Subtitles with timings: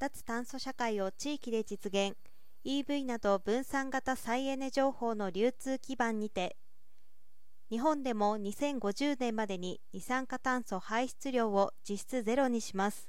[0.00, 2.16] 脱炭素社会を地域で実現。
[2.64, 6.56] EV など分散型再エネ情報の流通基盤にて
[7.70, 13.08] 日本でも2050年までに二酸化炭素排出量を実質ゼロにします。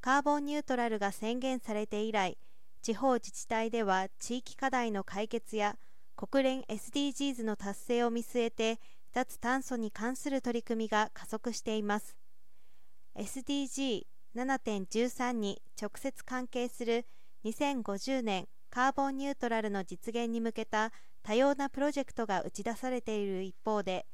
[0.00, 2.36] カーボンニュートラルが宣言されて以来
[2.82, 5.76] 地方自治体では地域課題の解決や
[6.16, 8.80] 国連 SDGs の達成を見据えて
[9.12, 12.16] 脱炭素に関する取り組みが加速しています。
[13.16, 17.06] SDG 7.13に直接関係する
[17.44, 24.06] 2050年カーボンニュートラルの実現に向けた多様なプロジェクトが打ち出されている一方で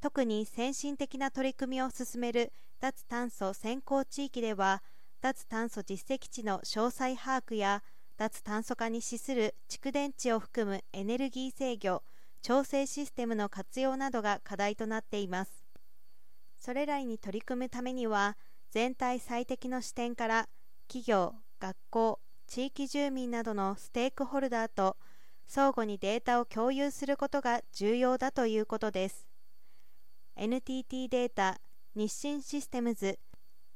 [0.00, 4.82] 特に先進的な取り組みを進める脱炭素先行地域では
[5.20, 7.82] 脱炭素実績値の詳細把握や
[8.16, 12.02] 脱炭素化に資する蓄電池を含むエネルギー制御
[12.42, 15.50] 調整システムの活用などが課題となっています。
[16.56, 18.36] それらに取り組むためには
[18.70, 20.48] 全体最適の視点から
[20.88, 24.96] 企業学校地域住民などのステークホルダーと
[25.46, 29.26] 相互にデータを共有することが重要だということです。
[30.36, 31.60] NTT データ
[31.94, 33.18] 日清システムズ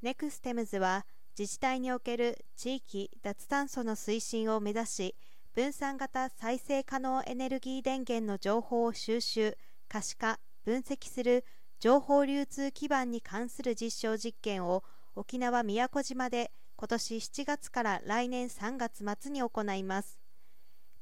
[0.02, 1.06] ネクステムズは
[1.38, 5.16] 自治体における地域脱炭素の推進を目指し
[5.54, 9.56] 分散型再生可能エネルギー電源の情報を収集
[9.88, 11.44] 可視化分析する
[11.82, 14.84] 情報流通基盤に関する実証実験を
[15.16, 20.20] 沖縄宮古島で今年7月から来年3月末に行います。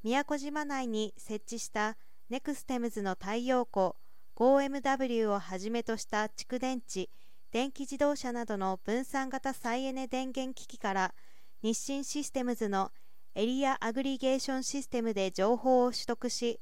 [0.01, 1.97] 宮古島内に設置した
[2.31, 3.91] ネクステムズの太陽光
[4.35, 7.11] 5MW をはじめとした蓄電池
[7.51, 11.13] 電気自動車などの分散型再エネ電源機器から
[11.61, 12.91] 日清システムズの
[13.35, 16.59] エリアアグリゲーションシステムで情報を取得し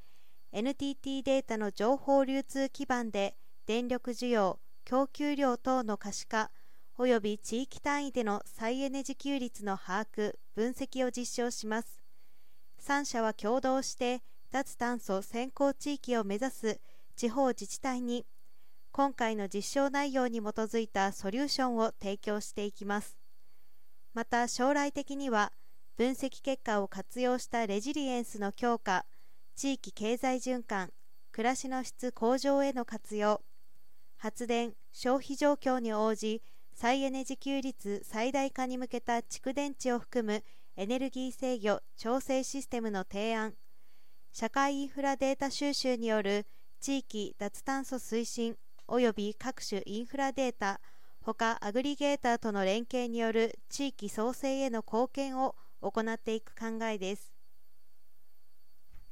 [0.51, 3.37] NTT データの情報流通基盤で
[3.69, 6.49] 電力需要供給量等の可視化
[6.97, 12.01] 及び地域単位での再エネ自給率の把握分析を実証します。
[12.81, 16.81] 3社は共同して脱炭素先行地域を目指す
[17.15, 18.25] 地方自治体に
[18.91, 23.19] 今回の実証内容に基づいたソリューションを提供していきます。
[24.15, 25.51] また将来的には
[25.95, 29.05] 分析結果を活用したレジリエンスの強化
[29.55, 30.89] 地域経済循環
[31.31, 33.43] 暮らしの質向上への活用
[34.19, 36.41] 発電消費状況に応じ
[36.73, 40.43] 再エネ自給率最大化に向けた蓄電池を含む
[40.75, 43.53] エネルギー制御調整システムの提案。
[44.31, 46.45] 社会インフラデータ収集による
[46.81, 48.57] 地域脱炭素推進
[48.87, 50.81] 及び各種インフラデータ
[51.21, 57.38] 他アグリゲーターとの連携による地域創生への貢献を行っていく考えです。